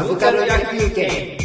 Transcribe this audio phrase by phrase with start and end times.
[0.00, 1.36] サブカル野球券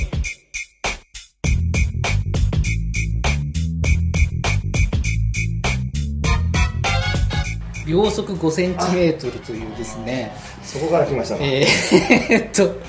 [7.86, 10.34] 秒速5センチメートルというですね。
[10.64, 11.66] そこから来ましたね。
[12.32, 12.80] えーっと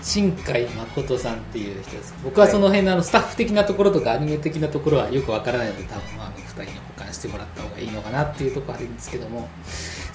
[0.00, 2.14] 新海誠さんっていう人です。
[2.22, 9.48] 僕はその辺のあのスタッフ的なところとかアニメ的なところはよくわからないので多分あの2人に保管してもらった方がいいのかなっていうところあるんですけども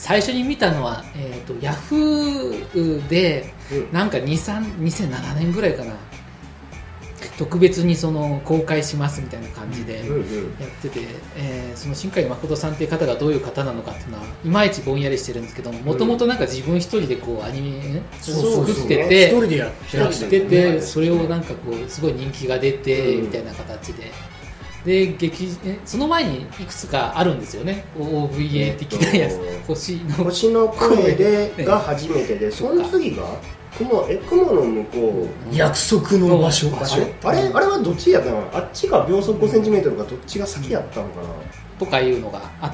[0.03, 3.93] 最初に見たのは、えー、とヤフーでうん。
[3.93, 5.93] なんか23 2007年ぐらいかな。
[7.37, 10.99] 特別にその公開しますみたいな感じでやってて、
[11.37, 23.21] えーその新海誠さんっていう方がどういう方なのかっていうのはいまいちぼんやりしてるんですけどもともとなんか自分一人でこうアニメを作ってて一人でやってててそれをんなんかこうすごい人気が出てうん。
[23.23, 24.11] みたいな形で。
[24.85, 27.85] で劇えその前にいくつかあるんですよね。
[27.97, 30.13] OVA 的なやつ、えっと星の。
[30.15, 33.23] 星の声で声が初めてでその次が
[33.77, 35.55] 雲え雲の向こう。
[35.55, 36.69] 約束の場所。
[36.69, 37.51] 場所あれ？
[37.53, 38.49] あれはどっちやったの？
[38.53, 41.29] あっちが秒速5センチメートルかどっちが先やったのかな？
[41.79, 42.73] とかいうのがあっ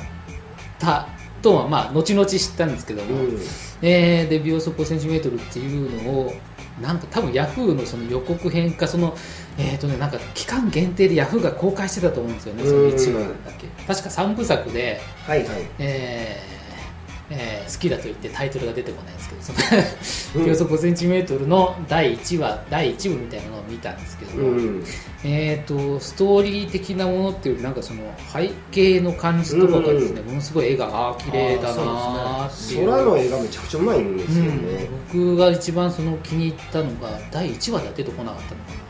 [0.80, 1.08] た
[1.44, 3.40] とはまあ後々知ったんですけども、うん。
[3.82, 6.34] えーで秒速 5cm っていうのを
[6.82, 9.16] なんか多分ヤフーのその予告編かその
[9.60, 13.68] えっ、とねなんか期間限定でヤフーが公開してたと思うんですよねその1話だけ。
[13.86, 15.48] 確か3部作で、はいはい。
[15.80, 16.60] えー
[17.32, 24.32] えー好きだと言ってタイトルが出てこないんですけどその秒速 5cm の第1話第1部みたいなのを見たんですけど
[25.24, 28.02] えー、とストーリー的なものっていうよりなんかその
[28.34, 32.90] 背景の感じとかがですね、ものすごい絵があー綺麗だなーっていう。
[32.90, 34.52] 空の絵がめちゃくちゃうまいんですよね。
[35.14, 38.84] うん、僕が一番その気に入ったのが第1話では出てこなかったのかな。
[38.84, 38.89] うん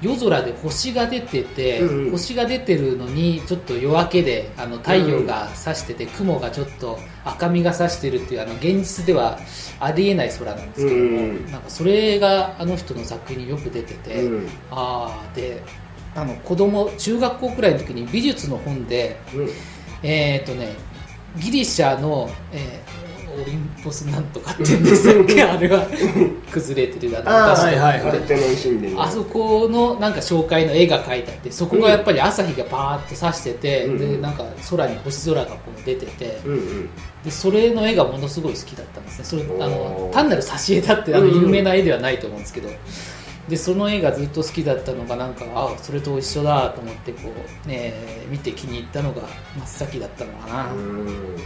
[0.00, 2.10] 夜空で星が出てて、うんうん。
[2.12, 9.38] 星が出てるのにちょっと夜明けであの太陽が差してて、雲がちょっと赤みが差してるっていうあの現実では
[9.80, 15.62] ありえない空なんですけども、うんなんかそれがあの人の作品によく出てて、うんああで
[16.14, 19.48] あの子供中学校くらいの時に美術の本でうん。
[20.02, 20.76] えっ、とね
[21.38, 23.07] ギリシャの、えー
[23.40, 25.86] オリンポスなんとかって言うんでしたっけあれは。
[26.50, 27.52] 崩れてるだとか。
[27.52, 33.98] あそこのなんか紹介の絵が描いてあってそこがやっぱり朝日がバーッと差してて、うん。
[33.98, 36.90] でなんか空に星空がこう出てて、うんうん。
[37.24, 39.24] でそれの絵がものすごい好きだったんですね。
[39.24, 41.42] それあの単なる挿絵だってあのうんうん。
[41.42, 42.68] 有名な絵ではないと思うんですけど、
[43.48, 47.32] でその絵がずっと好きだったのがなんかあそれと一緒だと思ってこ
[47.64, 47.94] う、ね、
[48.30, 49.22] 見て気に入ったのが
[49.56, 51.36] 真っ先だったのかな、うん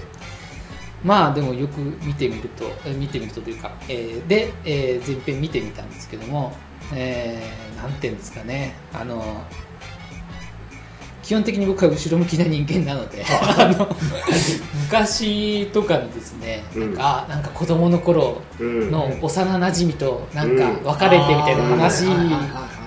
[1.05, 6.53] まあでもよく見てみるとえ見てみるとというか、えーで、えー前編見てみたんですけども、
[6.95, 8.75] えーなんていうんですかね。
[8.95, 9.43] あの
[11.23, 13.25] 基本的に僕は後ろ向きな人間なので
[13.57, 13.89] あの
[14.83, 18.91] 昔とかにですねなんか,、なんか子供の頃うん。
[18.91, 22.31] の幼なじみとなんか別れてみたいな話うん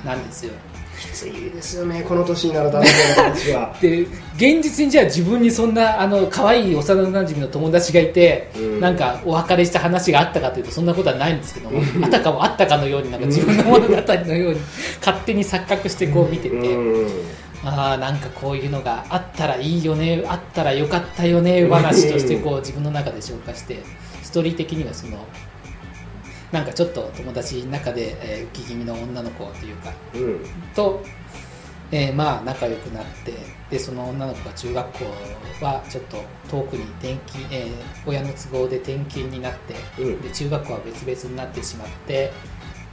[0.06, 0.54] なんですよ
[1.00, 14.60] きついですよねこの年になるとあの子たちはで現実にじゃあ自分にそんなあの可愛い幼なじみの友達がいて、うんなんかお別れした話があったかというとそんなことはないんですけどもあたかもあったかのようになんか自分の物語のように
[15.00, 23.82] 勝手に錯覚してこう見てて、うんああなんかこういうのがあったらいいよねあったらよかったよね話としてこう自分の中で消化して
[24.22, 25.26] ストーリー的にはその
[26.56, 30.40] なんかちょっと友達の中で、えー浮き気味の女の子というかうん。
[30.74, 31.02] と、
[31.92, 33.34] えーまあ仲良くなって
[33.70, 35.06] でその女の子が中学校
[35.66, 37.72] はちょっと遠くに転勤、えー
[38.06, 40.22] 親の都合で転勤になって、うん。
[40.22, 42.32] で中学校は別々になってしまって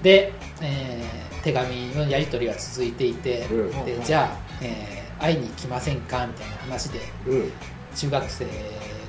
[0.02, 3.84] で、えー手紙のやり取りが続いていて、うん。
[3.84, 7.52] でじゃあ、えー会いに来ませんかみたいな話でうん。
[7.94, 8.46] 中学生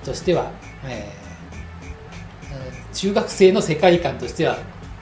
[0.05, 0.51] としては、
[0.85, 1.22] えーうん
[2.93, 4.57] 中学生の世界観としては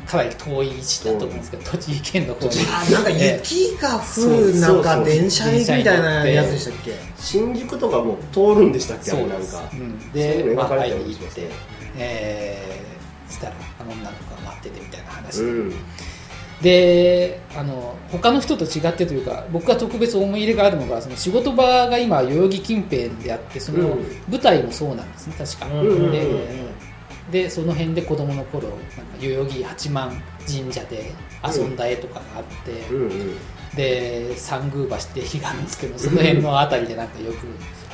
[0.05, 2.51] かなり遠い位置だと思うんですけど、栃木県の方に。
[2.67, 6.93] あなんか雪が降るなんか電車駅みたいなやつでしたっけ？
[7.17, 9.11] 新宿とかも通るんでしたっけ？
[9.11, 11.49] あそうなんか、うん、そうで、まあ、いに行って、
[11.97, 15.73] えーしたらあの女の子が待っててみたいな話、うん。
[16.61, 24.05] であの他の人と違ってというか僕が特別思い入れがあるのがその仕事場が今代々木近辺であってそのうん。
[24.29, 26.11] 舞台もそうなんですね確か、うんうんうん。
[26.11, 26.21] で
[27.31, 28.83] でその辺で子供の頃なんか
[29.19, 31.11] 代々木八幡神社で
[31.45, 33.01] 遊んだ絵とかがあって、うん。
[33.03, 33.37] うん
[33.75, 37.47] で三宮橋って日があるんですけどその辺の辺りでなんかよく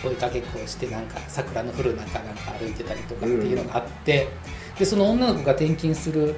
[0.07, 4.28] 追いかけっこをしてなんか桜の降る中なんか歩いてたりとかっていうのがあって
[4.78, 6.36] でその女の子が転勤する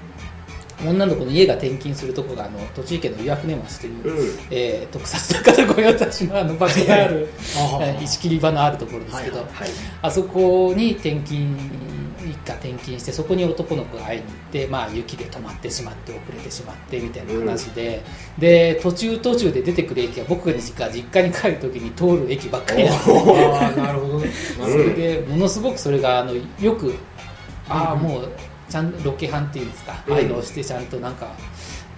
[0.85, 4.39] 女の子の家が転勤するとこがあの栃木県の岩船町という、うん。
[4.51, 7.29] えー特撮の方御用達のあの場所がある
[8.01, 9.69] 石切り場のあるところですけど、はいはい
[10.01, 11.55] あそこに転勤
[12.25, 18.03] 一家転勤してそこに男の子が会いに行って、まあ、雪で止まってしまって遅れてしまってみたいな話で、
[18.37, 23.13] で途中途中で出てくる駅が僕が実家実家に帰る時に通る駅ばっかりなんで
[23.93, 24.31] るほどね。
[24.59, 26.93] それでものすごくそれがあのよく
[27.67, 28.29] ああもう
[28.69, 30.25] ちゃんとロケハンっていうんですか、うんああい。
[30.25, 31.27] うのをしてちゃんとなんか、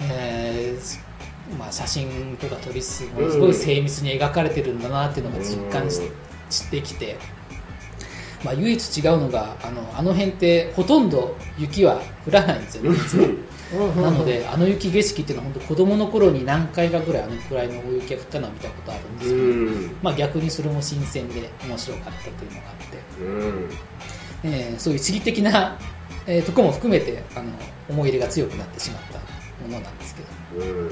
[0.01, 1.11] えー
[1.57, 6.01] まあ、写真とか撮りつつものすごい精密に描かれてるんだなっていうのが実感し,、
[6.49, 7.17] してきて、
[8.43, 13.27] まあ、唯一違うのがあのあの辺ってほとんど雪は降らないんですよね 実は。
[13.71, 19.95] なのであの雪景色っていうのは本当子供の頃に何回かぐらいあのくらいの大雪が降ったのを見たことあるんですうけど、ん。
[20.03, 22.97] まあ、逆にそれも新鮮で面白かったというのがあって。
[23.23, 23.69] うん。
[24.43, 25.77] えーそういう地理的な、
[26.27, 27.51] えーところも含めてあの
[27.89, 29.19] 思い入れが強くなってしまった
[29.67, 30.87] ものなんですけど、うん。
[30.87, 30.91] うん、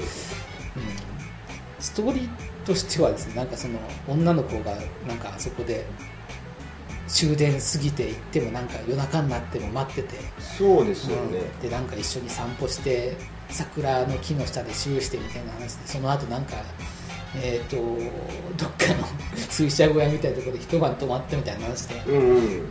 [1.78, 2.28] ストーリー
[2.64, 3.78] としてはですねなんかその
[4.08, 5.84] 女の子がなんかあそこで
[7.08, 11.38] 終電過ぎて行ってもなんか夜中になっても待ってて、そうですよね。
[11.38, 11.60] うん。
[11.60, 13.16] でなんか一緒に散歩して
[13.48, 16.56] 桜の木の下でシューしてみたいな話でその後なんか
[17.36, 17.76] えー、と
[18.56, 19.06] どっかの
[19.36, 22.02] 水車小屋みたいなところで一晩泊まってみたいな話で。
[22.06, 22.62] うんうん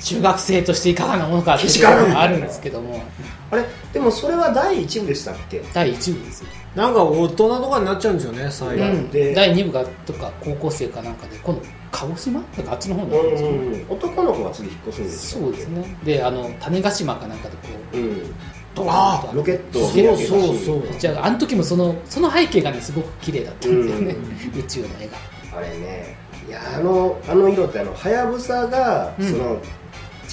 [0.00, 3.02] 中学生としていかがなものかっていうのがあるんですけども。
[3.50, 3.64] あれ？
[3.92, 5.62] でもそれは第一部でしたっけ？
[5.72, 11.62] 第1部ですよ、なんか大人とかになっちゃうんですよね最後、うん、で第2部がとか高校生かなんかで今度
[11.92, 13.56] 鹿児島なんかあっちの方になるんですよ、うん。
[13.56, 13.86] うん。
[13.90, 15.96] 男の子が次引っ越すんですそうですね。
[16.04, 18.34] であの種子島かなんかでこううん
[18.74, 20.98] ドーンとあロケットをそうそうそう。
[20.98, 24.16] じゃああの時もそのその背景がねすごく綺麗だったんですよね、
[24.58, 25.16] 宇宙の絵が。
[25.56, 26.16] あれね。
[26.48, 29.30] いやあのあの色ってあのはやぶさが、うん。
[29.30, 29.62] その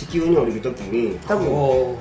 [0.01, 1.47] 地球に降りるときに多分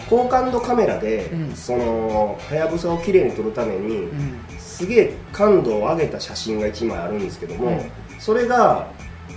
[0.09, 1.55] 高感度カメラで、うん。
[1.55, 4.39] そのはやぶさをきれいに撮るために、うん。
[4.59, 7.81] すげえ感度を上げた写真が1枚あるんですけども、うん
[8.19, 8.87] それが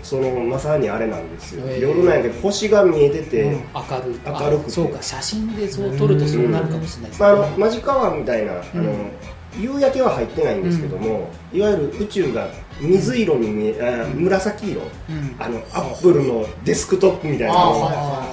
[0.04, 1.80] そのまさにあれなんですよ、へー。
[1.80, 3.52] 夜なんやけど星が見えてて、うん。
[3.52, 3.58] 明
[4.06, 4.20] るい。
[4.26, 5.02] 明るくそうか。
[5.02, 9.12] 写真でそう撮るとそうなるかもしれないですまあ、あねのマジカワみたいな、あのうん。
[9.58, 12.50] 夕焼けは入ってないんですけども、いわゆる宇宙が
[12.82, 14.82] 水色に見えあ紫色。
[14.82, 15.36] うん。
[15.40, 17.54] あのアップルのデスクトップみたいな。
[17.54, 17.58] あ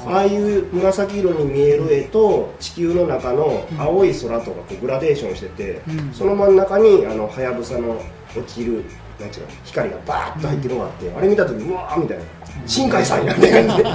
[0.06, 6.12] あはいう紫色に見える絵と地球の中の青い空とかこうグラデーションしてて、うん。
[6.12, 8.00] その真ん中にあのはやぶさの
[8.36, 8.84] 落ちる
[9.20, 12.24] なんていうの光がバーッと入ってるのがあって、あれ見た時うわーみたいな。
[12.66, 13.66] 新海さんやね。
[13.66, 13.90] 感じで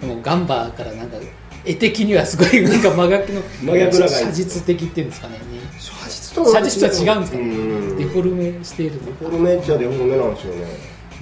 [0.00, 1.16] でもガンバーからなんか
[1.64, 5.38] 絵的にはすごいなんか真逆の真逆な感じ写実的っていうんですかね。
[5.78, 7.44] 写実と写実とは違うんですかね。
[7.44, 7.98] うん。
[7.98, 10.66] デフォルメしているのデフォルメっちゃデフォルメなんですよね。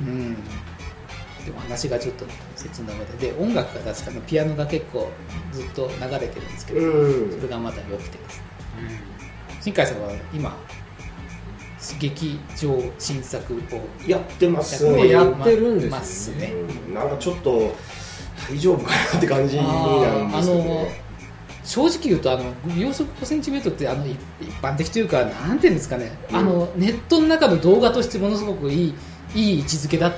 [0.00, 0.34] うん。
[0.34, 2.24] でも話がちょっと
[2.56, 3.32] 切なので。
[3.32, 5.10] で音楽が確かのピアノが結構
[5.52, 7.32] ずっと流れてるんですけど、うん。
[7.32, 8.44] それがまた良くてですね。
[9.60, 10.56] 新海さんは今
[11.98, 13.58] 劇場新作を
[14.06, 14.90] やってます。
[14.90, 15.08] ね。
[15.08, 15.90] やってるんですよね。
[15.90, 16.52] ますね。
[16.88, 16.94] うん。
[16.94, 17.74] なんかちょっと
[18.48, 21.10] 大丈夫かなって感じになるんですけどね。
[21.62, 22.44] 正直言うとあの
[22.76, 26.36] 秒速5センチメートルってあの一一般的というかなんていうんですかね、うん。
[26.36, 28.94] あのネットの中の動画としてものすごくいい
[29.34, 30.12] いい位置づけだっ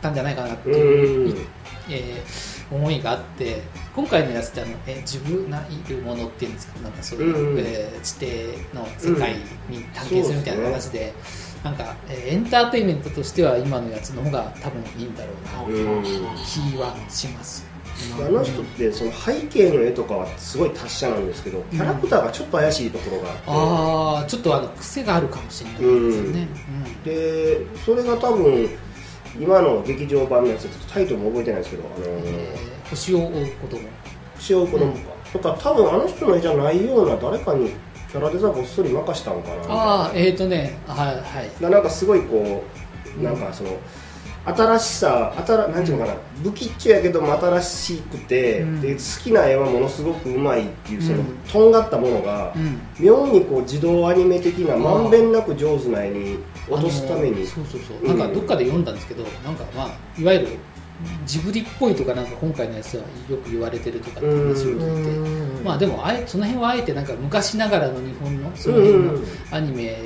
[0.00, 1.46] たんじゃないかなっていう、うん。
[1.90, 3.62] えー思いがあって
[3.94, 6.80] 今回のやつってあの、えー自分がいるものっていうんですか。
[6.80, 7.58] なんかそういう、うん。
[7.60, 8.08] えー地
[8.72, 9.36] 底の世界
[9.68, 11.12] に探検するみたいな話で,、
[11.66, 15.96] なんか、えーエンターテインメントとしては今のやつの方が多分いいんだろうな。
[15.96, 16.04] うん。
[16.04, 17.66] 気はします。
[18.20, 26.48] あの人ってその背景の絵とかはすごい達者なんですけどキャラクターがちょっと怪しいところがあって、ああちょっとあの癖があるかもしれないですよね、
[27.04, 28.68] でそれが多分
[29.40, 33.88] 今の劇場版のやつちょっとタイトルも覚えてないですけど「あのうんえー星を追う子供
[34.36, 34.98] 星を追う子供か」
[35.32, 37.70] とか多分あの人の絵じゃないような誰かに
[38.16, 39.54] キャラデザごっそり任したんかな。
[39.68, 41.50] ああえっ、ー、とねはいはい。
[41.60, 42.64] だなんかすごいこ
[43.18, 43.76] うなんかその
[44.46, 48.80] 新しさ新なんていうのかな、不吉っちょやけども新しくて、うん。
[48.80, 51.36] で好きな絵はものすごくうまいっていうその、うん。
[51.52, 52.80] とんがったものが、うん。
[52.98, 56.38] 妙にこう自動アニメ的なまんべんなく上手な絵に
[56.70, 57.46] 落とすために。
[57.46, 58.08] そうそうそう。
[58.08, 60.48] なんかどっかで読んだんですけど、なんかまあいわゆる
[61.26, 65.64] ジブリっぽいとかなんか今回のやつはよく言われてるとかって話を聞いて、うん。
[65.64, 68.84] まあでもあえその辺はあえてなんか昔ながらの日本のそのうん。
[68.84, 69.98] 辺のうんアニメ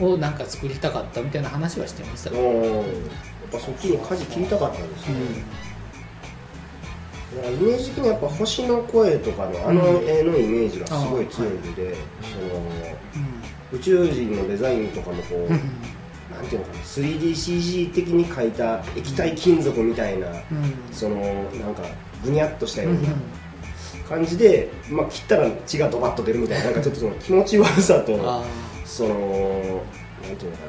[0.00, 2.30] をなんか作りたかったみたいな話はしてました。
[2.30, 2.74] ね、うん。
[2.74, 2.84] やっ
[3.52, 5.14] ぱそっちに舵切りたかったんですね、
[7.36, 12.60] だからイメージ的にやっぱ星の声とかのあの絵のイメージがすごい強いんで、その
[13.72, 15.60] 宇宙人のデザインとかもこう、うん
[16.34, 20.34] なんていうのかな 3DCG 的に描いた液体金属みたいな、うん。
[20.92, 21.82] そのなんか
[22.24, 23.00] ぐにゃっとしたような、
[24.08, 28.42] 感じで、まあ、切ったら血がドバッと出るみたいな なんかちょっとその気持ち悪さとあ
[28.84, 29.82] その
[30.22, 30.64] なんていうのか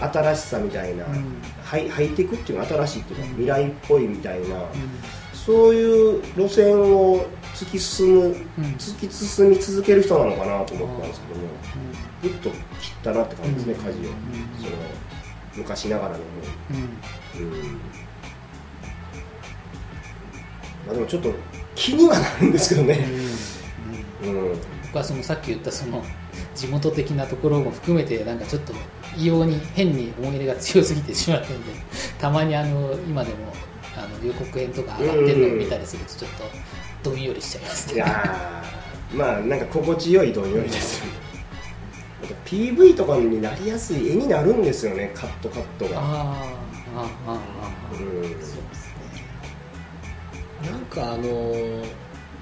[0.00, 1.24] な新しさみたいな、うん。
[1.62, 3.30] ハイハイテクっていうのは新しいっていうか、うん。
[3.30, 4.56] 未来っぽいみたいな、
[5.44, 8.34] そういう路線を突き進むうん。
[8.78, 11.46] 突き進み続ける人なのかなと思ったんですけども
[12.22, 14.04] ぐっと切ったなって感じですね、うん舵を、うん。
[14.04, 14.76] その
[15.56, 16.18] 昔ながらの
[16.70, 17.46] うん。
[17.46, 17.78] うん。
[20.86, 21.32] まあでもちょっと
[21.74, 23.06] 気にはなるんですけどね、
[24.24, 24.58] うん。
[24.84, 26.02] 僕はそのさっき言ったその
[26.54, 28.72] 地元的なところも含めてなんかちょっと
[29.16, 31.72] 異様に変に思い入れが強すぎてしまったので
[32.18, 33.52] たまにあの今でも
[33.96, 36.30] あの予告編とか上がってるのを見たりするとちょっ
[37.02, 37.94] とどんよりしちゃいますね。
[37.94, 41.02] いやーまあなんか心地よいどんよりです
[42.46, 48.22] PV とかになりやすい絵になるんですよねカットカットが、あーあーあーあーうん。
[48.22, 48.58] そうです
[50.64, 50.70] ね。
[50.70, 51.84] なんかあのー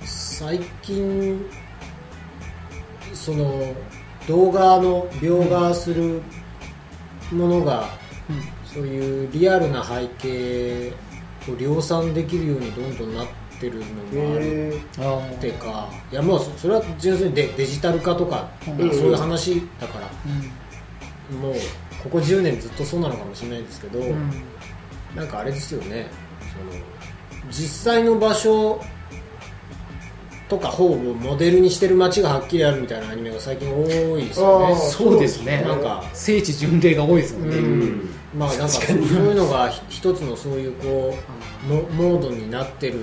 [0.05, 1.45] 最近
[3.15, 3.73] その
[4.27, 6.23] 動画の描画する
[7.31, 7.89] ものが
[8.65, 10.93] そういうリアルな背景を
[11.59, 13.27] 量産できるようにどんどんなっ
[13.61, 14.77] てるのもある。
[14.77, 14.79] っ
[15.39, 18.79] ていうかいやもうそそれは純粋にデデジタル化とか、うん。
[18.79, 20.11] なんかそういう話だから、
[21.33, 21.39] うん。
[21.41, 21.55] もう
[22.03, 24.31] ここ10年ずっとそうなのかもしれないんですけど、うん。
[25.15, 26.07] なんかあれですよね。
[26.53, 26.83] その
[27.51, 28.81] 実際の場所
[30.53, 34.77] とか方をモデルにしてる街がはっきりあるみたいなアニメが最近多いですよね。
[34.77, 35.63] そうですね。
[35.67, 37.81] なんか聖地巡礼が多いですもんね、ううん。
[37.85, 41.17] んまあなんかそういうのがひ一つのそういうこ
[41.67, 41.83] うモ
[42.13, 42.99] モードになってる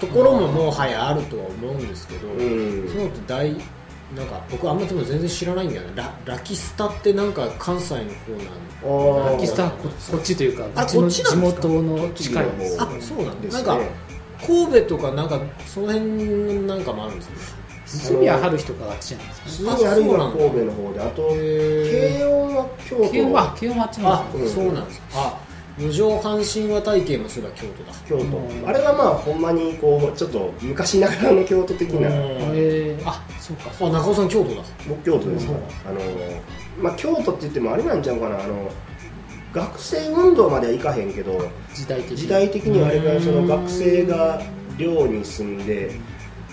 [0.00, 2.38] ところももはやあるとは思うんですけど、うん。
[2.38, 3.52] そういうのって大
[4.16, 5.88] なんか僕あんまでも全然知らないんだよね。
[5.96, 8.10] ララキスタってなんか関西の方な
[9.18, 9.32] のあー。
[9.34, 11.68] ラキスタはここっちというかあこっちな地んですか？
[11.68, 12.44] 元の近い
[12.78, 13.64] あそうなんですね。
[13.64, 13.92] だなんか
[14.46, 16.06] 神戸とかなんかその辺
[16.66, 17.32] なんかもあるんですよ
[18.14, 19.52] 住谷春日とかがあっちじゃないですかね。
[19.52, 23.10] 鈴木あるいは神戸の方であとへ慶応は京都。
[23.10, 25.06] 慶応は慶応もあっちあなんですうんそうなんですか。
[25.14, 25.38] あ
[25.78, 27.92] 無常阪神和体系もそうだ京都だ。
[28.08, 28.30] 京うん。
[28.62, 32.08] 都あれはまあほんまにこうちょっと昔ながらの京都的な。
[33.10, 33.72] あそうか。
[33.72, 34.62] そうあ中尾さん京都だ。
[34.88, 35.58] 僕京都ですから
[35.90, 36.00] あの
[36.80, 38.36] まあ京都って言ってもあれなんちゃうかな。
[38.40, 38.70] あの
[39.52, 42.16] 学生運動まではいかへんけど時代的に。
[42.16, 44.40] 時代的にはあれがそのうん学生が
[44.78, 45.92] 寮に住んで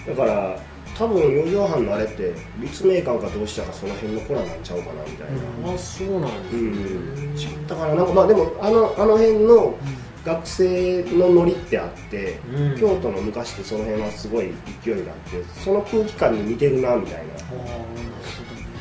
[0.07, 0.59] だから
[0.97, 5.27] 多分四畳半のあれって立命館かどうしたかその辺の子らなんちゃうかなみたい
[5.63, 5.73] な。
[5.73, 7.95] あそうなんですうん、ね違ったかな？
[7.95, 9.77] なんかまあでもあのあの辺の
[10.25, 12.79] 学生のノリってあって、うん。
[12.79, 14.51] 京都の昔ってその辺はすごい
[14.83, 17.21] 勢いがあってその空気感に似てるなみたいな。
[17.35, 17.37] あ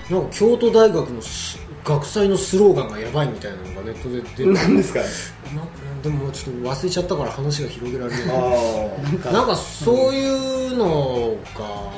[0.08, 4.44] ーなんか京都大学のす学祭のスローガンがやばいみたいなのがネットで出て。
[4.44, 5.06] なんですかな
[6.02, 8.26] でもちょっと忘れちゃったから話が広げられない
[9.32, 11.92] なんかそういうのが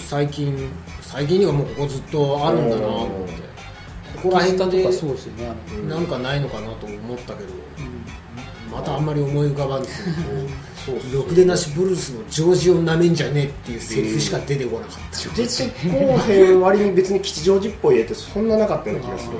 [0.00, 0.70] 最近
[1.02, 3.32] 最近にはもうここずっとあるんだなと思って
[4.22, 4.84] ここら辺で
[5.88, 7.52] なんかないのかなと思ったけど。
[7.52, 7.98] うん
[8.70, 10.10] またあんまり思い浮かばんですけ
[11.12, 19.36] どろくでなしブルースのジョージをなめんじゃねえっていうセリフしか出てこなかった、出てこうへん割に別に吉祥寺っぽい絵ってそんななかったような気がする。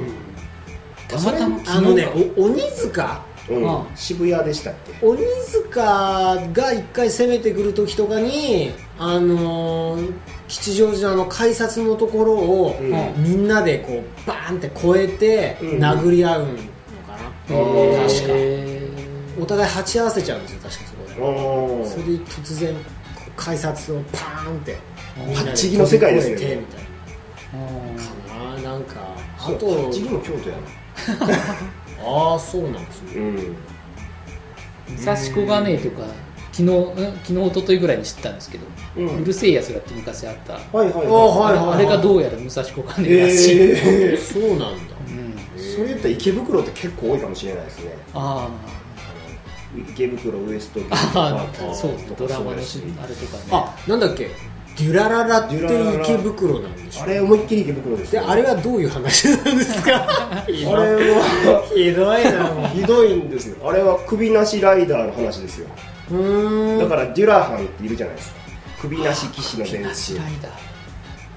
[1.08, 2.06] たまたまあのね
[2.36, 3.22] お鬼塚？
[3.48, 3.66] うん。
[3.66, 5.06] あ渋谷でしたっけ？
[5.06, 10.12] 鬼塚が一回攻めてくる時とかにあのー
[10.48, 13.22] 吉祥寺のあの改札のところを、うん。
[13.22, 15.82] みんなでこうバーンって越えてうん。
[15.82, 17.16] 殴り合うのか
[17.50, 18.32] な、うん確か。
[18.34, 18.57] へ
[19.40, 21.22] お互い鉢合わせちゃうんですよ確かそこで。
[21.22, 22.80] おそれで突然こ
[23.28, 24.76] う改札をパーンって
[25.16, 26.80] パッチギの世界ですよねみたい
[27.54, 28.94] あなかななんか
[29.38, 30.56] あそうと次も京都や
[32.04, 33.36] ああそうなんですねなうん。
[33.36, 33.54] ー
[34.88, 36.02] 武蔵小金井とか
[36.52, 38.64] 昨日うん昨日一昨日ぐらいに知ったんですけど、
[38.96, 44.18] ううんるせえやつらって昔あった、はいはいあはいはいあれがどうやら武蔵小金井らしい、えー。
[44.18, 44.66] そうなんだ。
[45.56, 47.92] うん、それ言ったら池袋って結構多いかもしれないですね。
[48.14, 48.48] あ
[49.76, 53.42] 池袋ウエストゲートパークーそうドラマのしあれとかね。
[53.50, 54.30] あなんだっけ？
[54.78, 60.06] デュラララって池袋なんでしょあれ思いっきり池袋ですねであれはどういう話なんですか？
[60.06, 62.24] あれは ひどい
[62.62, 62.68] な。
[62.70, 63.56] ひどいんですよ。
[63.68, 65.66] あれは首なしライダーの話ですよ。
[66.12, 66.78] うーん。
[66.78, 68.36] だからデュラハンっているじゃないですか。
[68.80, 70.52] 首なし騎士の伝なし説ライダー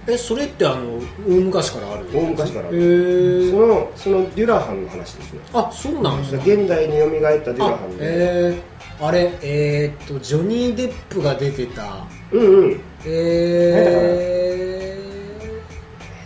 [0.07, 2.05] えそれってあの大昔からある？
[2.13, 5.39] 大昔からあへるそーのそのデュラハンの話ですね。
[5.53, 7.97] あそうなんですか現代に蘇ったデュラあハンで。
[8.01, 12.05] えー、あれえー、っとジョニー・デップが出てた。
[12.31, 12.81] うんうん。
[13.05, 14.97] え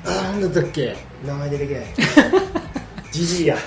[0.05, 0.95] ー、あなんだったっけ？
[1.25, 1.85] 名前出てけない。
[3.11, 3.57] ジジイや。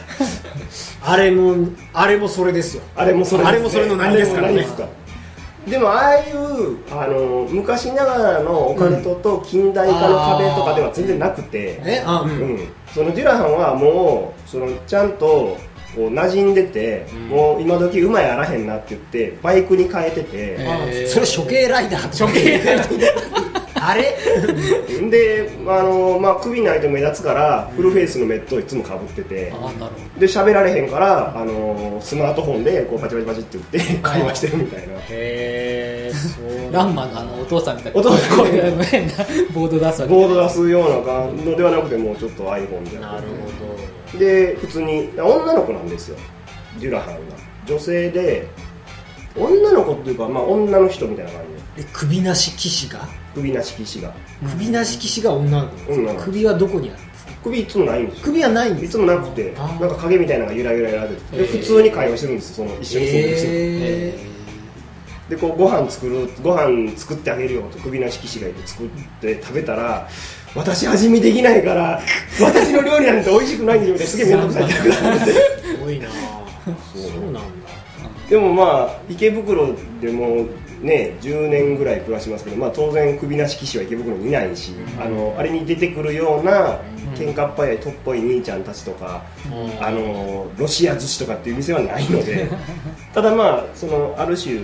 [1.02, 1.54] あれも
[1.92, 2.82] あれもそれですよ。
[2.96, 3.48] あれもそれね。
[3.48, 4.66] あれもそれの何ですからね
[5.68, 12.54] でもああいうあの昔ながらのオカルトと近代化の壁とかでは全然なくて、えあううん。
[12.56, 12.68] ん。
[12.94, 15.56] そのデュラハンはもうそのちゃんと
[15.94, 17.28] こう馴染んでて、うん。
[17.28, 22.26] もう今時馬やらへんなって言ってバイクに変えてて、あへーそれ処刑ライダーとか。
[22.26, 22.84] 処刑ライダ
[23.80, 24.16] あれ？
[25.10, 29.52] であの、まあ、首ないと目立つからフルフェイスのメットをいつもかぶってて、
[30.18, 34.94] で喋られへんからあのスマートフォンでこうパチパチパチって言って会話してるみたいな。
[34.94, 38.00] へえそうどランマのあのお父さんみたいな。
[38.00, 38.38] お父さん。
[38.38, 39.12] こういうあの変な
[39.54, 40.14] ボード出すわけ。
[40.14, 43.22] ボード出すようなのではなくてもうちょっと iPhone でなる
[44.12, 46.16] ほで普通に女の子なんですよ。
[46.80, 47.20] デュラハンが。
[47.66, 48.48] 女性で
[49.36, 51.42] 女の子っていうか、まあ、女の人みたいな感
[51.76, 51.82] じ。
[51.84, 53.00] で首なし騎士が？
[53.38, 54.12] 首なし騎士が。
[54.50, 56.24] 首なし騎士が女の子女の子。
[56.26, 57.32] 首はどこにあるんですか？
[57.44, 58.24] 首いつもないんですよ。
[58.24, 59.52] 首はないんですいつもなくて。
[59.56, 62.66] なんか影みたいなのがゆらゆらゆらでで普通に会話してるんですよ。
[62.66, 64.28] その一緒に住んでる人
[65.28, 67.78] でこうご飯作るご飯作ってあげるよと。
[67.78, 68.88] 首なし騎士がいて作っ
[69.20, 70.08] て食べたら
[70.54, 72.00] 私味見できないから
[72.40, 74.26] 私の料理なんて美味しくないんですよ。
[74.26, 75.22] みたいなすげえ面倒くさい。
[75.22, 75.32] っ て
[75.68, 76.08] すごいな。
[76.94, 77.40] そうなんだ
[78.28, 80.46] でもまあ池袋でも
[80.82, 86.78] ね10年ぐらい暮らしますけど、まあ、当然首なし騎士は池袋にいないし、あのあれに出てくるような
[87.14, 89.22] 喧嘩っ早いとっぽい兄ちゃんたちとか、
[89.80, 92.48] あのロシア寿司とかっていう店はないので。
[93.14, 94.60] ただまあそのある種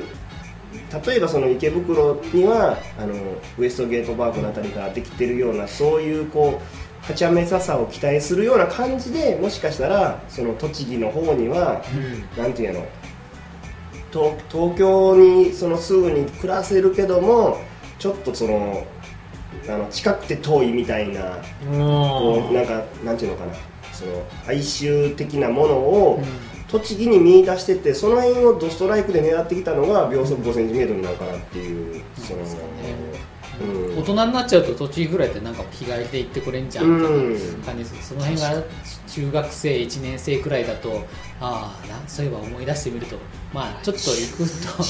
[1.06, 3.14] 例えばその池袋にはあの
[3.58, 11.82] ウエストゲートパークのあたりからできてるようなそういうこうはちゃめささを期待するような感じでもしかしたらその栃木の方には
[12.36, 12.42] うん。
[12.42, 12.86] なんていうの
[14.14, 17.58] 東東京にそのすぐに暮らせるけども
[17.98, 18.86] ちょっとその
[19.68, 23.54] あの近くて遠いみたいなこうなんかなんていうのかな。
[23.94, 26.20] その哀愁的なものを
[26.66, 32.40] 栃木に見出しててその辺をドストライクで狙ってきたのが秒速 5cm なのかなっていうその、
[33.96, 36.98] 大人になっちゃうと栃木ぐらいってなんか日帰りで行ってくれんじゃん。
[36.98, 37.62] みたいなうん。
[37.64, 38.62] 感じですその辺が
[39.08, 41.06] 中学生1年生くらいだと
[41.40, 43.16] ああなそういえば思い出してみると
[43.52, 44.44] まあちょっと行く
[44.76, 44.84] と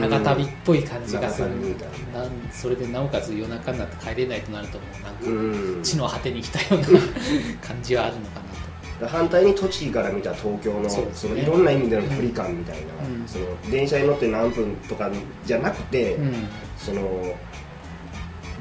[0.00, 1.48] 長旅っぽい感じがする。
[1.48, 1.54] な。
[1.54, 5.82] んそれでなおかつ夜中になって帰れないとなるともうなんかうん。
[5.82, 7.00] 地の果てに来たような
[7.66, 11.08] 感じはあるのかな反対に栃木から見た東京のそね。
[11.14, 13.26] そのいろんな意味での距離感みたいな、うん。
[13.26, 15.10] その電車に乗って何分とか
[15.44, 16.34] じゃなくて、と、うん。
[16.78, 17.34] その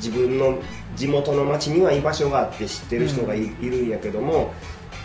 [0.04, 0.60] 自分の
[0.96, 4.54] 地元の町には居場所があって知ってる人がい,、いるんやけども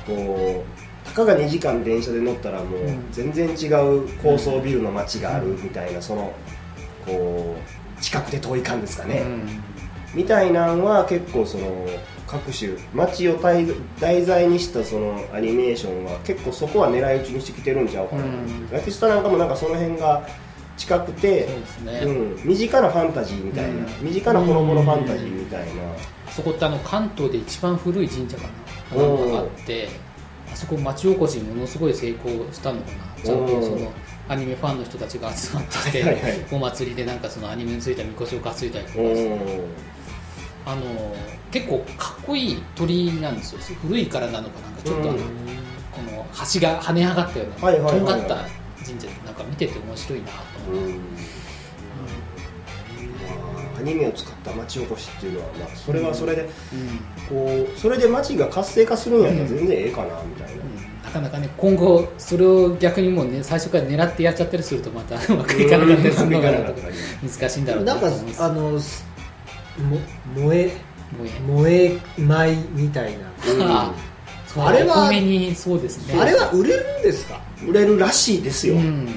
[0.06, 3.12] こうたかが2時間電車で乗ったらもううん。
[3.12, 6.32] 全然違う高層ビルの町があるみたいなその
[7.06, 7.56] こ
[7.98, 9.24] う近くて遠い感ですかね、
[10.14, 11.86] みたいなんは結構その
[12.28, 13.66] 各種街を題
[13.98, 18.70] 題材にしたそのアニメーションは結構そこは狙い撃ちにしてきてるんちゃうかな、うん。
[18.70, 20.28] ラキスタなんかもなんかその辺が
[20.78, 21.48] 近くて
[21.84, 23.86] ね、うん、身近なファンタジーみたいな、うん。
[24.00, 25.82] 身近なほのぼのファンタジーみたいな、
[26.30, 28.44] そこってあの関東で一番古い神社か
[28.94, 29.02] な。
[29.02, 29.88] なんかがあって
[30.50, 33.22] あそこ町おこしにものすごい成功したのかな。
[33.22, 33.92] ちゃんとその
[34.28, 36.22] アニメファンの人たちが集まってきて、はいはい。
[36.22, 38.98] はいお祭りでなんかそのアニメについたみこしを担いだりとか。
[38.98, 41.16] おあの
[41.50, 43.58] 結構かっこいい鳥居なんですよ。
[43.82, 45.18] 古いからなのかなんかちょっとあの、うん。
[45.90, 48.00] この橋が跳ね上がったような、はいはいはいはい。
[48.00, 48.57] とんがった
[48.88, 50.32] 神社でなんか見てて面白いなと
[50.70, 50.96] 思って、うん。
[50.96, 51.00] ま
[53.76, 56.48] あアニメを使った町おこしっていうのは、まあ、それはそれで、
[57.28, 61.02] こうそれで町が活性化するんやったら全然ええかなみたいな、うん。
[61.04, 68.06] なかなかね今後それを逆にもうね最初から狙ってやっちゃったりするとまたうまくいかなかったりするのが難しいんだろうなんか
[68.40, 69.06] あのす
[69.78, 69.98] も
[70.34, 70.88] 燃え
[71.46, 71.98] 燃え。
[72.18, 73.28] 米みたいな。
[73.88, 74.07] うん
[74.58, 76.20] あれはにそうですね。
[76.20, 77.40] あれは売れるんですか？
[77.66, 79.08] 売れるらしいですよ、うん。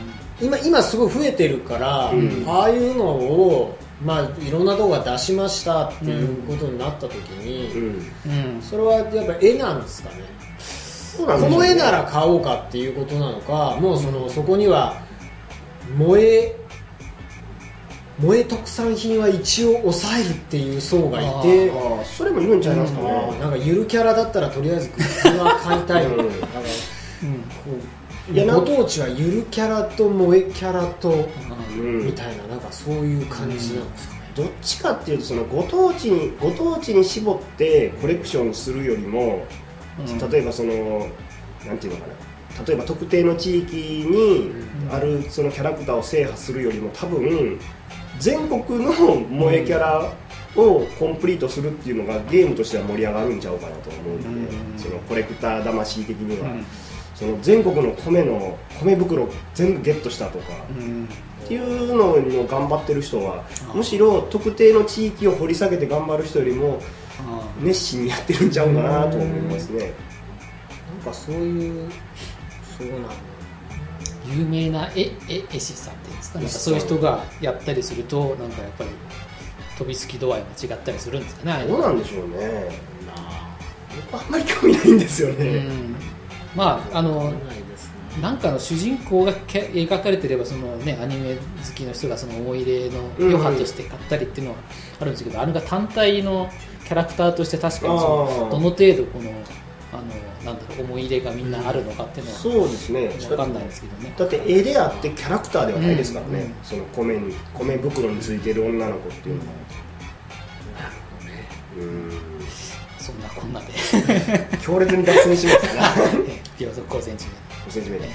[0.41, 2.43] 今今すごい増えてるから、うん。
[2.47, 7.71] ああいうのをまあいろんなとこが出しましたっていうことになった時に、
[8.25, 8.56] うん。
[8.56, 8.62] うん。
[8.62, 10.15] それはやっぱ絵なんですかね？
[11.17, 14.95] この絵なら買おうかっていうことなのかもうそのそこには
[15.99, 16.56] 萌え
[18.21, 21.71] 萌え特産品は一応抑えるっていう層がいて
[22.05, 26.05] それもいるんちゃいますかね、なんかゆるキャラだったらとりあえずグッズは買いたい。
[26.05, 26.17] うん。
[26.17, 26.62] なんかこ
[28.29, 31.27] ういやなんご当地はゆるキャラと萌えキャラと
[31.75, 32.05] うん。
[32.05, 39.47] みたいななんかそういう感じなんですかね、どっちかっていうとそのご当地にご当地に絞ってコレクションするよりも、
[39.99, 40.29] うん。
[40.29, 41.07] 例えばその
[41.65, 42.13] なんていうのかな。
[42.67, 44.51] 例えば特定の地域に
[44.91, 47.57] あるそのキャラクターを制覇するよりも多分
[48.21, 50.13] 全国の萌えキャラ
[50.55, 56.65] をコンプリートするっていうのがゲームとしては盛り上がるんちゃうかなと思うんで、うんそのコレクター魂的には、うん。
[57.15, 61.07] その全国の米の米袋全部ゲットしたとか、うん
[61.43, 66.79] っていうのを頑張ってる人はむしろ特定の地域を掘り下げて頑張る人よりも
[67.27, 69.91] あ熱心にやってるんちゃうかなと思いますね。
[70.97, 71.91] なんかそういう
[72.77, 73.31] そうなのー
[74.25, 76.39] 有名な絵絵絵師さんっていうんですか？
[76.39, 78.89] なんかそういう人がやったりするとなんかやっぱり
[79.77, 82.69] 飛びつき度合いが違ったりするんですかねどうなんでしょうね。
[84.12, 84.27] 僕あ。
[84.27, 85.95] んまり興味ないんですようね、ん。
[86.55, 87.34] まああの
[88.21, 91.41] なんかの主人公がけ描かれてればその、ね、アニメ好
[91.73, 94.60] きの人がその思い入れの余波として買ったりっていうのは
[94.99, 96.49] あるんですけど、あれが単体の
[96.84, 99.31] キャラクターとして確かにそのどの程度この
[99.93, 100.04] あの
[100.45, 103.10] なんだろう思い入れがみんなあるのかっていうのはそうですね。
[103.27, 104.13] 分かんないですけどね。
[104.17, 106.54] だって絵であってキャラクターではないですからね、うん。
[106.63, 109.47] その米に米袋についてる女の子っていうのは。
[111.77, 112.12] うん。
[112.99, 113.67] そんなこんなで。
[114.62, 115.93] 強烈に脱線しますから
[116.58, 117.51] 秒速5センチ5センチメートル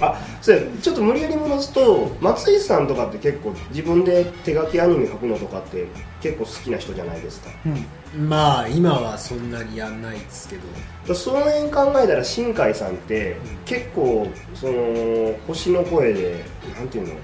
[0.01, 0.63] あそうや。
[0.83, 5.87] ちょっと無理やり戻すと松井さんとかって結構自分で手書きアニメ描くのとかって
[6.21, 7.51] 結構好きな人じゃないですか。
[7.65, 8.29] 目、うん。
[8.29, 11.15] まあ今はそんなにやんないですけど。
[11.15, 16.45] その辺考えたら新海さんって結構その星の声で
[16.77, 17.15] なんていうの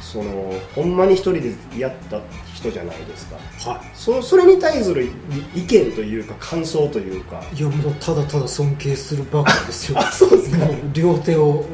[0.00, 2.20] そのほんまに一人でやった
[2.62, 3.36] 人じゃないですか。
[3.70, 5.08] はそそれに対する
[5.54, 7.42] 意見というか感想というか。
[7.54, 9.98] いいやもうただただ尊敬するばかりですよ。
[10.00, 10.66] あそうですか。
[10.92, 11.64] 両手を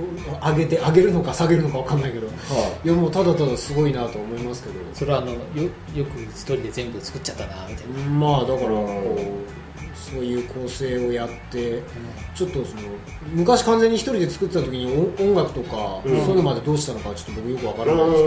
[0.42, 2.26] 上げて上げるのか下げるのかわかんないけど。
[2.26, 2.32] は
[2.84, 2.88] い。
[2.88, 5.38] やもうただただすごいなと思いますけどそれはあのよ
[5.94, 9.67] よく一人で全部作っちゃったなみたいな、まあだからうんこう
[9.98, 11.82] そういう構成をやって
[12.34, 12.82] ちょっとその
[13.34, 16.20] 昔完全に一人で作ってた時に音音楽とか、うん。
[16.24, 18.22] そういうのまでどうしたのかちょっと僕よくわかうらないです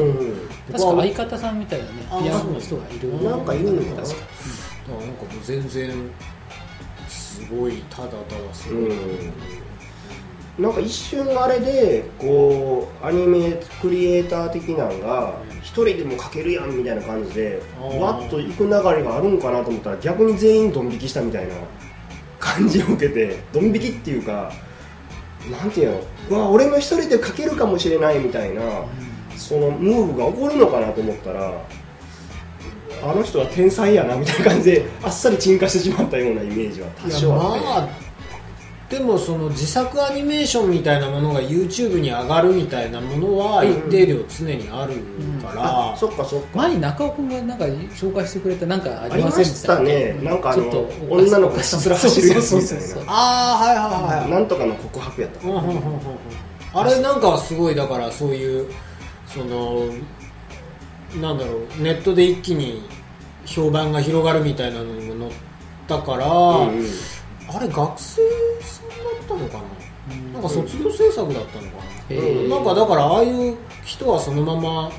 [0.68, 3.24] けど、ん確か相方さんみたいなねあピアノの人がいる。
[3.24, 4.08] なんかいるのかな？
[4.08, 6.12] 確かだからなんかもう全然
[7.08, 9.61] すごいただただすごい、うん
[10.60, 17.62] なんか一瞬あれでこうアニメクリエイター的なのが一人でも描けるやんみたいな感じで
[18.00, 21.54] わっと行く流れがあるんかなと思ったら逆に全員ドン引きしたみたいな
[22.40, 24.52] 感じを受けてドン引きっていうか
[25.50, 25.92] なんていう
[26.30, 26.38] の？
[26.38, 28.62] うわ俺も一人で描けるかもしれないみたいな
[29.38, 31.52] そのムーブが起こるのかなと思ったら
[33.04, 38.11] あの人は天才やなみたいな感じであっさり沈下してしまったようなイメージは多少あって。
[38.92, 44.96] まあでもその自作アニメーションみたいなものが YouTube に上がるみたいなものは一定量常にある
[45.42, 46.58] から、あそっかそっか。
[46.58, 50.14] 前に中尾君がなんか紹介してくれたなんかあありまりませんでししたたね。
[50.22, 52.56] なんかあのちょっと女の子がひたすら走るやつ。
[52.56, 55.48] みたいなああはいはいはいなんとかの告白やった。
[55.48, 56.00] うんうんうんうんうん。
[56.74, 58.68] あれなんかすごいだからそういう
[59.28, 59.86] その
[61.22, 62.82] なんだろうネットで一気に
[63.46, 65.32] 評判が広がるみたいなのにも載っ
[65.88, 66.86] たから、うんうん。
[67.54, 68.22] あれ学生
[69.36, 69.58] ったのか
[70.10, 71.78] な、なんか卒業制作だったのか
[72.10, 72.50] へな、ー。
[72.50, 74.92] なんかだからああいう人はそのまま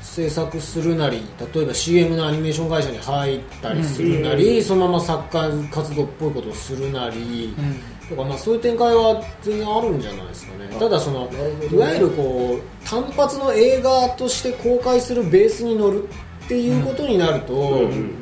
[0.00, 1.22] 制作するなり
[1.54, 7.80] 例えば CM のアニメーション会社に入ったりするなり、そのまま作家活動っぽいことをするなり、うん。
[8.08, 10.68] とかまあそういう展開は全然あるんじゃないですかね。
[10.78, 11.30] ただその
[11.72, 16.06] いわゆるこう単発の映画として公開するベースに乗る
[16.44, 18.14] っていうことになるとうん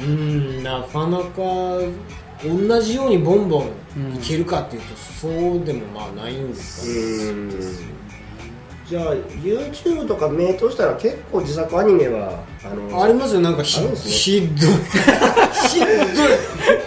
[0.00, 1.32] ううんんなかなか
[2.44, 7.30] 同じようにボンボうんンいけるかっていうとそうでもまあないんですかね。
[7.30, 7.50] うん。
[8.86, 13.40] じゃあ YouTube とか名としたら結構自作アニメはあのありますよ。
[13.40, 14.70] なんかひねひどい
[15.68, 15.88] ひどい。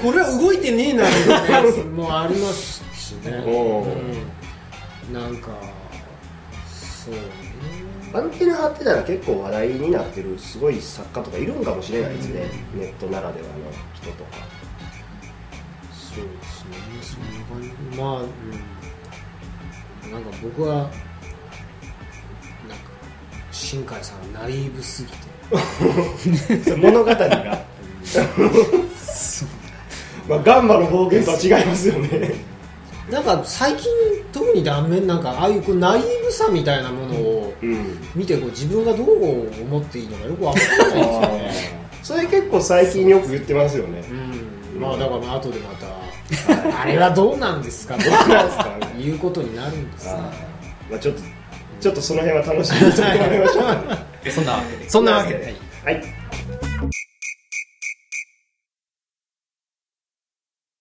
[0.01, 5.51] これは動いてねえなみたいなもありますしね、うん、なんか
[6.67, 7.19] そうね。
[8.13, 13.53] アンテナ張ってたら結構話題になってるすごい作家とかいるんかもしれないですね、ネットならではの
[13.95, 14.37] 人とか
[16.13, 16.75] そうですね。
[17.01, 18.25] そんな感じまあ、う
[20.07, 20.91] ん、なんか僕はなんか
[23.51, 26.75] 新海さんナイーブすぎて。
[26.77, 27.65] 物語が。
[30.27, 32.33] まあガンマの暴言とは違いますよね。
[33.09, 33.91] なんか最近
[34.31, 41.83] 特に断面なんかああいうこうナイーブさみたいなものをうん見てこう自分がどう思っていいのかよくわからないんですよね。
[42.03, 44.03] それ結構最近よく言ってますよね。
[44.75, 44.81] うん。
[44.81, 45.87] まあだからまあ後でまた
[46.81, 47.95] あれはどうなんですか？
[47.97, 49.01] となんですかね。
[49.01, 50.13] いうことになるんですね。
[50.89, 51.21] まあちょっと
[51.81, 54.31] ちょっとその辺は楽しみにしてもらいましょう。
[54.31, 54.89] そんなわけで。
[54.89, 55.53] そんなわけで。
[55.83, 56.03] はいはい